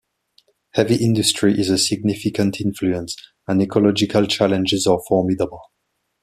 Heavy 0.73 0.95
industry 0.95 1.59
is 1.59 1.69
a 1.69 1.77
significant 1.77 2.59
influence, 2.59 3.15
and 3.47 3.61
ecological 3.61 4.25
challenges 4.25 4.87
are 4.87 4.99
formidable. 5.07 5.61